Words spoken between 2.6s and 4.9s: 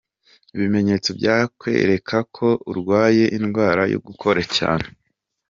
urwaye indwara yo gukora cyane.